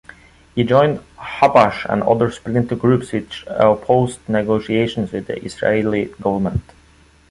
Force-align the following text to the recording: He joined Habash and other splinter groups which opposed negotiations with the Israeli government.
He 0.55 0.63
joined 0.63 0.99
Habash 1.19 1.85
and 1.87 2.01
other 2.01 2.31
splinter 2.31 2.75
groups 2.75 3.11
which 3.11 3.43
opposed 3.47 4.17
negotiations 4.27 5.11
with 5.11 5.27
the 5.27 5.39
Israeli 5.45 6.05
government. 6.19 6.63